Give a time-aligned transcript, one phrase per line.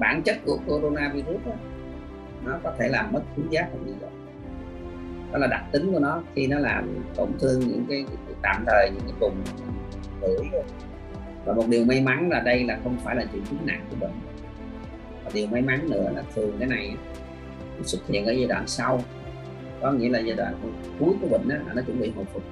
[0.00, 1.52] bản chất của coronavirus đó,
[2.44, 4.08] nó có thể làm mất khứu giác của người giác
[5.32, 8.64] đó là đặc tính của nó khi nó làm tổn thương những cái, cái tạm
[8.66, 9.36] thời những cái vùng
[10.22, 10.46] lưỡi
[11.44, 13.96] và một điều may mắn là đây là không phải là triệu chứng nặng của
[14.00, 14.10] bệnh.
[15.24, 16.96] Và điều may mắn nữa là thường cái này
[17.82, 19.00] xuất hiện ở giai đoạn sau.
[19.80, 20.54] Có nghĩa là giai đoạn
[20.98, 22.42] cuối của bệnh đó, là nó chuẩn bị hồi phục.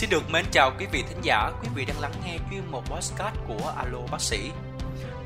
[0.00, 2.90] Xin được mến chào quý vị thính giả, quý vị đang lắng nghe chuyên mục
[2.90, 4.50] podcast của Alo Bác sĩ.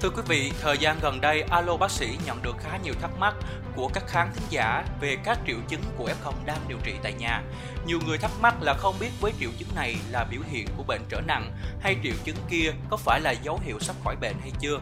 [0.00, 3.10] Thưa quý vị, thời gian gần đây Alo Bác sĩ nhận được khá nhiều thắc
[3.18, 3.34] mắc
[3.76, 7.12] của các khán thính giả về các triệu chứng của F0 đang điều trị tại
[7.12, 7.42] nhà.
[7.86, 10.82] Nhiều người thắc mắc là không biết với triệu chứng này là biểu hiện của
[10.82, 14.36] bệnh trở nặng hay triệu chứng kia có phải là dấu hiệu sắp khỏi bệnh
[14.40, 14.80] hay chưa.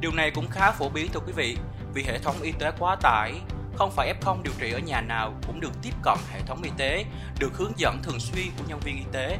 [0.00, 1.56] Điều này cũng khá phổ biến thưa quý vị,
[1.94, 3.32] vì hệ thống y tế quá tải,
[3.76, 6.70] không phải F0 điều trị ở nhà nào cũng được tiếp cận hệ thống y
[6.76, 7.04] tế,
[7.38, 9.38] được hướng dẫn thường xuyên của nhân viên y tế.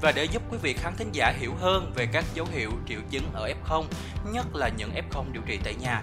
[0.00, 3.00] Và để giúp quý vị khán thính giả hiểu hơn về các dấu hiệu triệu
[3.10, 3.84] chứng ở F0,
[4.32, 6.02] nhất là những F0 điều trị tại nhà.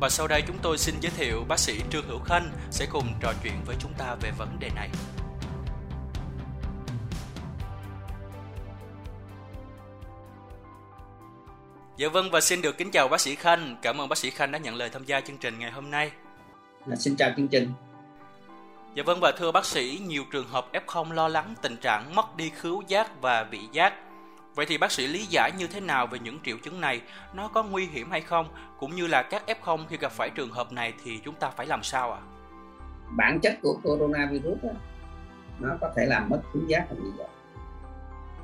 [0.00, 3.14] Và sau đây chúng tôi xin giới thiệu bác sĩ Trương Hữu Khanh sẽ cùng
[3.20, 4.88] trò chuyện với chúng ta về vấn đề này.
[11.96, 13.76] Dạ vâng và xin được kính chào bác sĩ Khanh.
[13.82, 16.10] Cảm ơn bác sĩ Khanh đã nhận lời tham gia chương trình ngày hôm nay.
[16.90, 17.68] À, xin chào chương trình.
[18.94, 22.36] Dạ vâng và thưa bác sĩ, nhiều trường hợp F0 lo lắng tình trạng mất
[22.36, 23.92] đi khứu giác và vị giác.
[24.54, 27.00] Vậy thì bác sĩ lý giải như thế nào về những triệu chứng này?
[27.34, 28.46] Nó có nguy hiểm hay không?
[28.78, 31.66] Cũng như là các F0 khi gặp phải trường hợp này thì chúng ta phải
[31.66, 32.20] làm sao ạ?
[32.20, 32.26] À?
[33.16, 34.70] Bản chất của coronavirus đó,
[35.60, 37.28] nó có thể làm mất khứu giác và vị giác.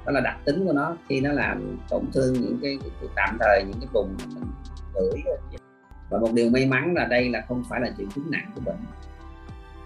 [0.06, 2.78] Đó là đặc tính của nó khi nó làm tổn thương những cái,
[3.16, 4.52] tạm thời những cái vùng mình
[4.94, 5.22] lưỡi
[6.10, 8.60] và một điều may mắn là đây là không phải là triệu chứng nặng của
[8.64, 8.76] bệnh.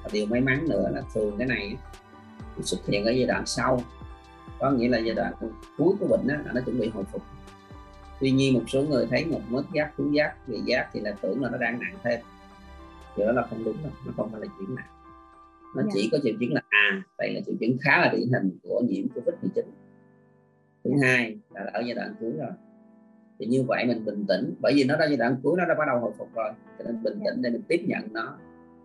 [0.03, 1.77] Và điều may mắn nữa là thường cái này
[2.63, 3.81] xuất hiện ở giai đoạn sau.
[4.59, 5.33] Có nghĩa là giai đoạn
[5.79, 7.23] cuối của bệnh đó, là nó chuẩn bị hồi phục.
[8.21, 11.15] Tuy nhiên một số người thấy một mất giác khứu giác vị giác thì là
[11.23, 12.21] tưởng là nó đang nặng thêm.
[13.17, 14.89] Điều đó là không đúng đâu nó không phải là chuyện nặng.
[15.77, 15.89] Nó dạ.
[15.95, 18.83] chỉ có triệu chứng là à đây là triệu chứng khá là điển hình của
[18.89, 19.65] nhiễm covid 19
[20.85, 22.51] thứ hai là ở giai đoạn cuối rồi
[23.39, 25.75] thì như vậy mình bình tĩnh bởi vì nó đã giai đoạn cuối nó đã
[25.75, 26.53] bắt đầu hồi phục rồi.
[26.79, 28.37] Cho nên bình tĩnh để mình tiếp nhận nó.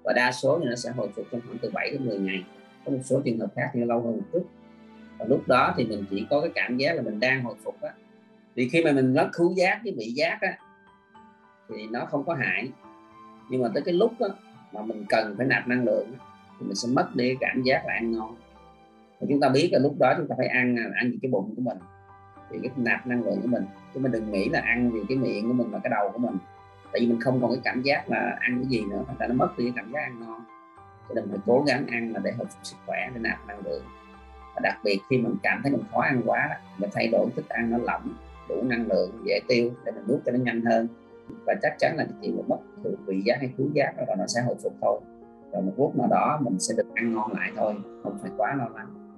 [0.03, 2.43] Và đa số thì nó sẽ hồi phục trong khoảng từ 7 đến 10 ngày.
[2.85, 4.45] Có một số trường hợp khác thì lâu hơn một chút.
[5.17, 7.81] Và lúc đó thì mình chỉ có cái cảm giác là mình đang hồi phục
[7.81, 7.93] á.
[8.55, 10.57] Thì khi mà mình mất khứu giác với bị giác á
[11.69, 12.69] thì nó không có hại.
[13.49, 14.27] Nhưng mà tới cái lúc á,
[14.71, 16.07] mà mình cần phải nạp năng lượng
[16.59, 18.35] thì mình sẽ mất đi cái cảm giác là ăn ngon.
[19.19, 21.53] Và chúng ta biết là lúc đó chúng ta phải ăn ăn những cái bụng
[21.55, 21.77] của mình
[22.49, 23.63] thì cái nạp năng lượng của mình.
[23.93, 26.19] Chứ mình đừng nghĩ là ăn vì cái miệng của mình và cái đầu của
[26.19, 26.37] mình.
[26.91, 29.03] Tại vì mình không còn cái cảm giác là ăn cái gì nữa.
[29.19, 30.41] Là nó mất đi cái cảm giác ăn ngon.
[31.09, 33.59] Cho nên mình cố gắng ăn là để hồi phục sức khỏe, để nạp năng
[33.65, 33.83] lượng.
[34.55, 37.49] Và đặc biệt khi mình cảm thấy mình khó ăn quá mình thay đổi thức
[37.49, 38.13] ăn nó lỏng,
[38.49, 40.87] đủ năng lượng, dễ tiêu để mình nuốt cho nó nhanh hơn.
[41.45, 42.57] Và chắc chắn là chỉ một mất
[43.05, 44.99] vị giác hay khứu giác rồi nó sẽ hồi phục thôi.
[45.53, 48.55] Rồi một lúc nào đó mình sẽ được ăn ngon lại thôi, không phải quá
[48.55, 49.08] lo lắng.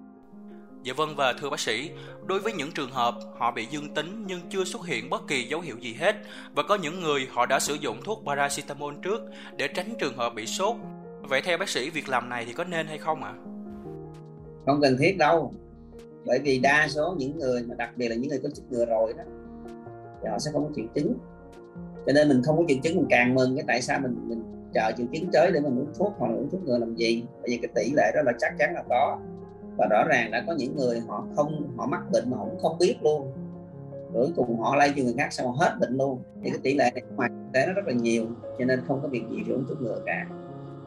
[0.84, 1.92] Dạ vâng và thưa bác sĩ,
[2.26, 5.44] đối với những trường hợp họ bị dương tính nhưng chưa xuất hiện bất kỳ
[5.44, 6.16] dấu hiệu gì hết
[6.56, 9.22] và có những người họ đã sử dụng thuốc paracetamol trước
[9.58, 10.76] để tránh trường hợp bị sốt.
[11.22, 13.34] Vậy theo bác sĩ việc làm này thì có nên hay không ạ?
[13.36, 13.42] À?
[14.66, 15.54] Không cần thiết đâu.
[16.26, 18.86] Bởi vì đa số những người mà đặc biệt là những người có chích ngừa
[18.86, 19.24] rồi đó
[20.22, 21.14] thì họ sẽ không có triệu chứng.
[22.06, 24.44] Cho nên mình không có triệu chứng mình càng mừng cái tại sao mình mình
[24.74, 27.24] chờ triệu chứng tới để mình uống thuốc hoặc là uống thuốc ngừa làm gì?
[27.42, 29.20] Bởi vì cái tỷ lệ đó là chắc chắn là có
[29.78, 32.60] và rõ ràng đã có những người họ không họ mắc bệnh mà họ cũng
[32.60, 33.32] không biết luôn.
[34.14, 36.24] Rồi cùng họ lây cho người khác xong hết bệnh luôn.
[36.44, 38.28] Thì cái tỷ lệ này ngoài tế nó rất là nhiều
[38.60, 40.28] cho nên không có việc gì phải uống thuốc ngừa cả.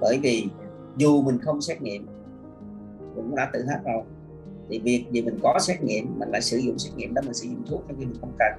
[0.00, 0.46] Bởi vì
[0.96, 2.06] dù mình không xét nghiệm
[3.14, 4.02] cũng đã tự hết rồi.
[4.68, 7.34] Thì việc gì mình có xét nghiệm mình lại sử dụng xét nghiệm đó mình
[7.34, 8.52] sử dụng thuốc trong khi mình không cần.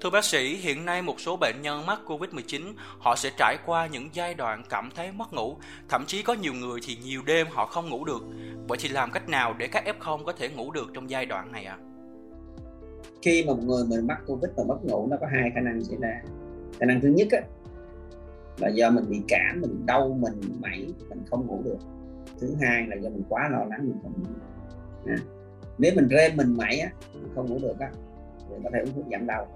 [0.00, 3.86] Thưa bác sĩ, hiện nay một số bệnh nhân mắc Covid-19 họ sẽ trải qua
[3.86, 5.56] những giai đoạn cảm thấy mất ngủ,
[5.88, 8.22] thậm chí có nhiều người thì nhiều đêm họ không ngủ được.
[8.68, 11.52] Vậy thì làm cách nào để các F0 có thể ngủ được trong giai đoạn
[11.52, 11.78] này ạ?
[11.80, 11.84] À?
[13.22, 15.96] Khi một người mình mắc Covid và mất ngủ nó có hai khả năng xảy
[16.00, 16.22] ra.
[16.78, 17.40] Khả năng thứ nhất á,
[18.58, 21.78] là do mình bị cảm, mình đau, mình mẩy, mình không ngủ được.
[22.40, 25.12] Thứ hai là do mình quá lo lắng mình không ngủ được.
[25.12, 25.16] À.
[25.78, 27.90] Nếu mình rên mình mẩy á, mình không ngủ được á,
[28.38, 29.46] thì có thể uống thuốc giảm đau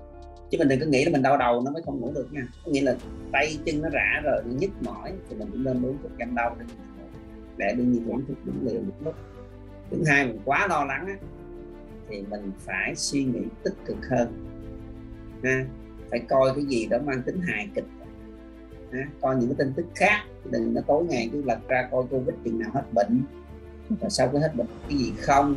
[0.50, 2.42] chứ mình đừng có nghĩ là mình đau đầu nó mới không ngủ được nha
[2.64, 2.96] có nghĩa là
[3.32, 6.34] tay chân nó rã rồi nó nhức mỏi thì mình cũng nên uống thuốc giảm
[6.34, 6.76] đau để mình
[7.58, 9.14] để đương nhiên giảm thuốc đúng liều một lúc
[9.90, 11.16] thứ hai mình quá lo lắng á,
[12.08, 14.28] thì mình phải suy nghĩ tích cực hơn
[15.44, 15.64] ha
[16.10, 17.84] phải coi cái gì đó mang tính hài kịch
[18.92, 19.08] ha?
[19.20, 22.34] coi những cái tin tức khác đừng nó tối ngày cứ lật ra coi covid
[22.44, 23.22] chừng nào hết bệnh
[23.88, 25.54] và sau cái hết bệnh cái gì không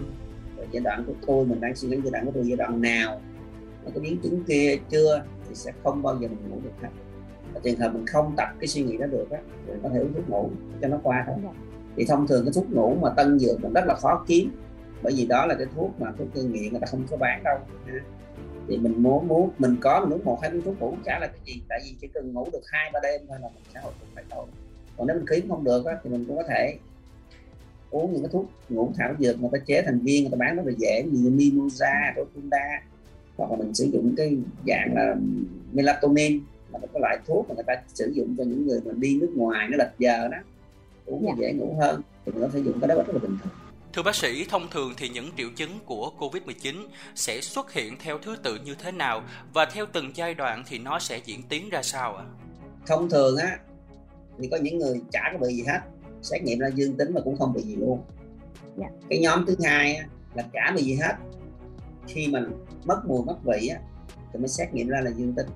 [0.57, 2.81] rồi giai đoạn của tôi mình đang suy nghĩ giai đoạn của tôi giai đoạn
[2.81, 3.21] nào
[3.86, 6.89] nó có biến chứng kia chưa thì sẽ không bao giờ mình ngủ được hết
[7.53, 10.00] và trường hợp mình không tập cái suy nghĩ đó được á mình có thể
[10.00, 10.50] uống thuốc ngủ
[10.81, 11.36] cho nó qua thôi.
[11.44, 14.51] Dạ thì thông thường cái thuốc ngủ mà tân dược มัน rất là khó kiếm
[15.03, 17.43] bởi vì đó là cái thuốc mà thuốc gây nghiện người ta không có bán
[17.43, 17.57] đâu.
[18.67, 21.39] Thì mình muốn muốn mình có mình uống một hai thuốc ngủ chả là cái
[21.45, 23.93] gì tại vì chỉ cần ngủ được hai ba đêm thôi là mình sẽ hồi
[23.99, 24.45] phục phải thôi
[24.97, 26.77] còn nếu mình kiếm không được á, thì mình cũng có thể
[27.89, 30.55] uống những cái thuốc ngủ thảo dược người ta chế thành viên người ta bán
[30.55, 32.81] rất là dễ như mimosa rotunda
[33.38, 35.15] hoặc là mình sử dụng cái dạng là
[35.71, 36.41] melatonin
[36.71, 39.17] là một cái loại thuốc mà người ta sử dụng cho những người mà đi
[39.21, 40.38] nước ngoài nó lệch giờ đó
[41.12, 41.34] uống dạ.
[41.38, 43.52] dễ ngủ hơn thì mình có thể dùng cái đó rất là bình thường
[43.94, 46.86] Thưa bác sĩ, thông thường thì những triệu chứng của COVID-19
[47.16, 49.24] sẽ xuất hiện theo thứ tự như thế nào
[49.54, 52.25] và theo từng giai đoạn thì nó sẽ diễn tiến ra sao ạ?
[52.88, 53.60] Thông thường á
[54.40, 55.80] thì có những người chả có bị gì hết,
[56.22, 58.02] xét nghiệm ra dương tính mà cũng không bị gì luôn.
[58.80, 58.92] Yeah.
[58.92, 59.08] Dạ.
[59.10, 61.13] Cái nhóm thứ hai á, là chả bị gì hết.
[62.08, 62.44] Khi mình
[62.86, 63.80] mất mùi mất vị á
[64.34, 65.48] thì mới xét nghiệm ra là dương tính.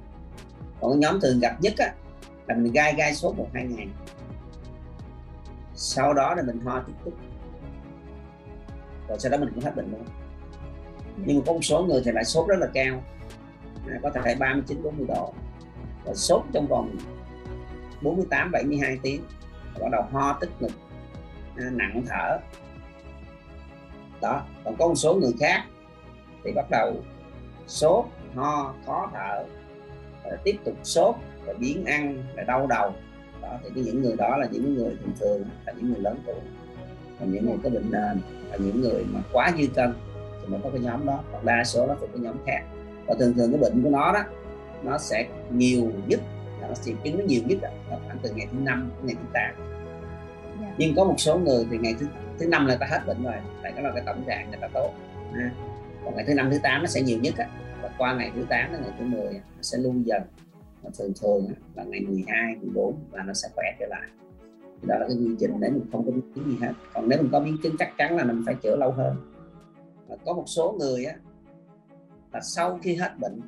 [0.81, 1.93] Còn cái nhóm thường gặp nhất á
[2.47, 3.87] là mình gai gai sốt một hai ngày.
[5.75, 7.13] Sau đó là mình ho tiếp tục
[9.07, 10.05] rồi sau đó mình cũng hết bệnh luôn.
[11.17, 13.03] Nhưng mà có một số người thì lại sốt rất là cao.
[13.87, 15.33] À, có thể 39 40 độ.
[16.05, 16.97] Và sốt trong vòng
[18.01, 19.23] 48 72 tiếng.
[19.79, 20.71] Bắt đầu ho tức ngực
[21.57, 22.37] à, nặng thở.
[24.21, 25.63] Đó còn có một số người khác
[26.43, 26.95] thì bắt đầu
[27.67, 28.05] sốt
[28.35, 29.43] ho khó thở
[30.23, 32.93] rồi tiếp tục sốt và biến ăn rồi đau đầu
[33.41, 36.35] đó thì những người đó là những người thường thường là những người lớn tuổi
[37.19, 38.19] và những người có bệnh nền
[38.51, 39.93] và những người mà quá dư cân
[40.41, 42.61] thì mới có cái nhóm đó còn đa số nó thuộc cái nhóm khác
[43.07, 44.23] và thường thường cái bệnh của nó đó
[44.83, 46.19] nó sẽ nhiều nhất
[46.61, 49.15] là nó triệu chứng nó nhiều nhất là khoảng từ ngày thứ năm đến ngày
[49.21, 49.57] thứ tám yeah.
[50.61, 50.75] Dạ.
[50.77, 52.07] nhưng có một số người thì ngày thứ
[52.39, 53.33] thứ năm là ta hết bệnh rồi
[53.63, 54.93] tại đó là cái tổng trạng người ta tốt
[55.33, 55.51] ha.
[56.05, 57.47] còn ngày thứ năm thứ tám nó sẽ nhiều nhất á
[57.85, 60.21] và qua ngày thứ 8 đến ngày thứ 10 nó sẽ lưu dần
[60.97, 64.09] thường thường là ngày 12, 14 là nó sẽ khỏe trở lại.
[64.87, 66.73] Đó là cái quy trình để mình không có biến chứng gì hết.
[66.93, 69.15] Còn nếu mình có biến chứng chắc chắn là mình phải chữa lâu hơn.
[70.07, 71.15] Và có một số người á
[72.33, 73.41] là sau khi hết bệnh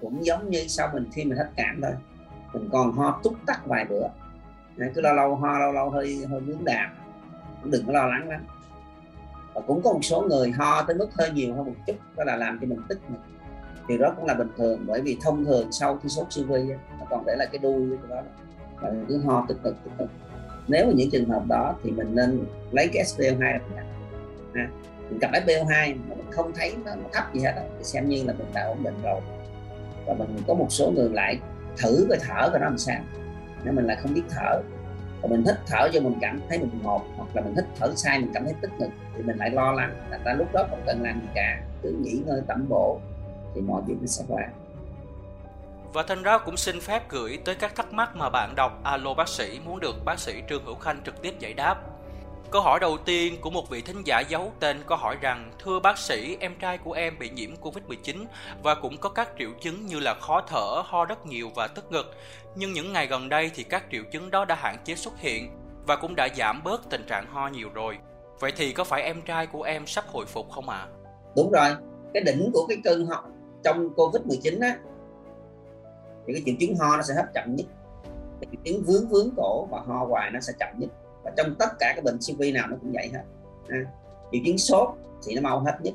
[0.00, 1.92] cũng giống như sau mình khi mình hết cảm thôi
[2.52, 4.08] mình còn ho túc tắc vài bữa.
[4.94, 6.90] Cứ lâu lâu ho lâu lâu hơi hơi vướng đàm
[7.62, 8.40] cũng đừng có lo lắng lắm.
[9.54, 12.24] Và cũng có một số người ho tới mức hơi nhiều hơn một chút đó
[12.24, 13.20] là làm cho mình tức mình
[13.88, 16.62] thì đó cũng là bình thường bởi vì thông thường sau khi sốt siêu vi
[16.98, 18.22] nó còn để lại cái đuôi của đó.
[18.80, 20.06] Và cứ ho tức tức tức tức
[20.68, 23.60] nếu mà những trường hợp đó thì mình nên lấy cái SPO2 ra
[24.54, 24.68] à,
[25.10, 28.08] mình cầm SPO2 mà mình không thấy nó, nó thấp gì hết đó, thì xem
[28.08, 29.20] như là mình đã ổn định rồi.
[30.06, 31.38] Và mình có một số người lại
[31.76, 33.00] thử cái thở của nó làm sao.
[33.64, 34.60] Nếu mình lại không biết thở
[35.22, 37.92] và mình thích thở cho mình cảm thấy mình một hoặc là mình thích thở
[37.96, 39.96] sai mình cảm thấy tức ngực thì mình lại lo lắng.
[40.10, 43.00] Là ta lúc đó không cần làm gì cả cứ nghỉ ngơi tẩm bổ
[43.54, 44.42] thì mọi chuyện nó sẽ qua
[45.94, 49.14] và Thanh Rao cũng xin phép gửi tới các thắc mắc mà bạn đọc Alo
[49.14, 51.76] Bác sĩ muốn được bác sĩ Trương Hữu Khanh trực tiếp giải đáp.
[52.50, 55.80] Câu hỏi đầu tiên của một vị thính giả giấu tên có hỏi rằng Thưa
[55.80, 58.24] bác sĩ, em trai của em bị nhiễm Covid-19
[58.62, 61.92] và cũng có các triệu chứng như là khó thở, ho rất nhiều và tức
[61.92, 62.14] ngực.
[62.56, 65.50] Nhưng những ngày gần đây thì các triệu chứng đó đã hạn chế xuất hiện
[65.86, 67.98] và cũng đã giảm bớt tình trạng ho nhiều rồi.
[68.40, 70.78] Vậy thì có phải em trai của em sắp hồi phục không ạ?
[70.78, 70.88] À?
[71.36, 71.70] Đúng rồi,
[72.14, 73.24] cái đỉnh của cái cơn ho
[73.64, 74.78] trong Covid-19 á
[76.26, 77.66] thì cái triệu chứng ho nó sẽ hết chậm nhất.
[78.40, 80.90] Cái triệu chứng vướng vướng cổ và ho hoài nó sẽ chậm nhất.
[81.24, 83.22] Và trong tất cả các bệnh cv nào nó cũng vậy hết
[83.68, 83.78] à,
[84.32, 84.88] triệu chứng sốt
[85.26, 85.94] thì nó mau hết nhất.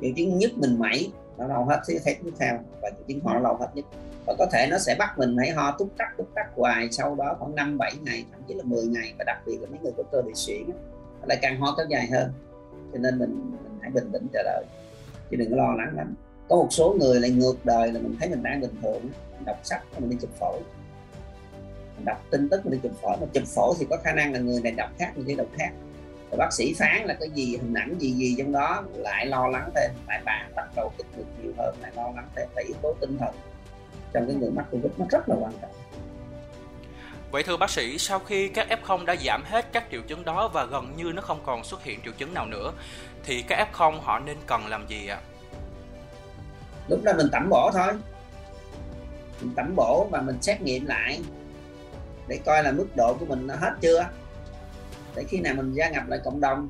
[0.00, 2.58] Triệu chứng nhức mình mẩy nó lâu hết thì thấy tiếp theo.
[2.82, 3.84] Và triệu chứng ho nó lâu hết nhất.
[4.26, 7.14] Và có thể nó sẽ bắt mình phải ho túc tắc túc tắc hoài sau
[7.14, 9.14] đó khoảng 5 7 ngày thậm chí là 10 ngày.
[9.18, 10.66] Và đặc biệt là mấy người có cơ địa suyễn
[11.20, 12.32] nó lại càng ho kéo dài hơn.
[12.92, 14.64] Cho nên mình, mình hãy bình tĩnh chờ đợi.
[15.30, 16.14] Chứ đừng có lo lắng lắm
[16.52, 19.00] có một số người lại ngược đời là mình thấy mình đang bình thường.
[19.02, 20.60] Mình đọc sách mình đi chụp phổi.
[21.96, 23.16] Mình đọc tin tức mình đi chụp phổi.
[23.20, 25.46] Mà chụp phổi thì có khả năng là người này đọc khác người kia đọc
[25.56, 25.70] khác.
[26.30, 29.48] Và bác sĩ phán là cái gì hình ảnh gì gì trong đó lại lo
[29.48, 29.90] lắng thêm.
[30.08, 32.48] Lại bạn bắt đầu tích cực nhiều hơn lại lo lắng thêm.
[32.54, 33.34] Tại yếu tố tinh thần.
[34.12, 35.70] Trong cái người mắc covid nó rất là quan trọng.
[37.30, 40.48] Vậy thưa bác sĩ, sau khi các F0 đã giảm hết các triệu chứng đó
[40.48, 42.72] và gần như nó không còn xuất hiện triệu chứng nào nữa,
[43.24, 45.16] thì các F0 họ nên cần làm gì ạ?
[45.16, 45.31] À?
[46.88, 47.92] Lúc đó mình tẩm bổ thôi.
[49.40, 51.22] Mình tẩm bổ và mình xét nghiệm lại
[52.28, 54.08] để coi là mức độ của mình nó hết chưa.
[55.16, 56.68] Để khi nào mình gia nhập lại cộng đồng,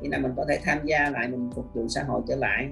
[0.00, 2.68] khi nào mình có thể tham gia lại, mình phục vụ xã hội trở lại.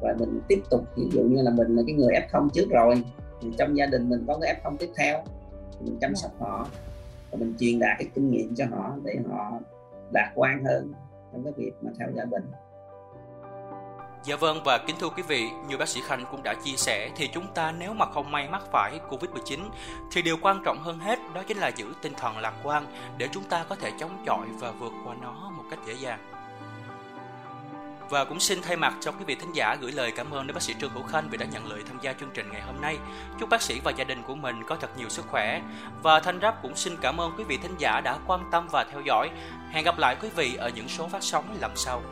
[0.00, 3.04] Và mình tiếp tục, ví dụ như là mình là cái người f0 trước rồi,
[3.42, 5.24] thì trong gia đình mình có cái f0 tiếp theo,
[5.72, 6.68] thì mình chăm sóc họ.
[7.30, 9.52] Và mình truyền đạt cái kinh nghiệm cho họ để họ
[10.14, 10.92] lạc quan hơn
[11.32, 12.44] trong cái việc mà theo dõi bệnh
[14.24, 17.10] Dạ vâng và kính thưa quý vị, như bác sĩ Khanh cũng đã chia sẻ
[17.16, 19.58] thì chúng ta nếu mà không may mắc phải Covid-19
[20.10, 22.86] thì điều quan trọng hơn hết đó chính là giữ tinh thần lạc quan
[23.18, 26.18] để chúng ta có thể chống chọi và vượt qua nó một cách dễ dàng.
[28.10, 30.54] Và cũng xin thay mặt cho quý vị thính giả gửi lời cảm ơn đến
[30.54, 32.80] bác sĩ Trương Hữu Khanh vì đã nhận lời tham gia chương trình ngày hôm
[32.80, 32.98] nay.
[33.40, 35.62] Chúc bác sĩ và gia đình của mình có thật nhiều sức khỏe.
[36.02, 38.84] Và Thanh Ráp cũng xin cảm ơn quý vị thính giả đã quan tâm và
[38.84, 39.30] theo dõi.
[39.70, 42.02] Hẹn gặp lại quý vị ở những số phát sóng lần sau.